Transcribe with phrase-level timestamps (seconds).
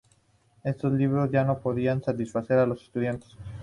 [0.63, 3.29] Estos libros ya no podían satisfacer a los estudiantes.